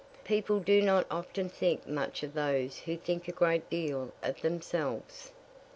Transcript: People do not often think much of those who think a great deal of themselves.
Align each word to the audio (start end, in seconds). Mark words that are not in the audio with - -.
People 0.23 0.59
do 0.59 0.81
not 0.81 1.05
often 1.11 1.47
think 1.47 1.85
much 1.87 2.23
of 2.23 2.33
those 2.33 2.79
who 2.79 2.97
think 2.97 3.27
a 3.27 3.31
great 3.31 3.69
deal 3.69 4.11
of 4.23 4.41
themselves. 4.41 5.31